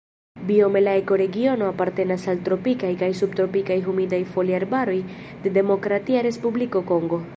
Biome 0.45 0.79
la 0.85 0.93
ekoregiono 1.01 1.67
apartenas 1.73 2.25
al 2.33 2.41
tropikaj 2.47 2.89
kaj 3.03 3.11
subtropikaj 3.19 3.77
humidaj 3.89 4.23
foliarbaroj 4.33 4.97
de 5.45 5.53
Demokratia 5.59 6.25
Respubliko 6.29 6.83
Kongo. 6.95 7.23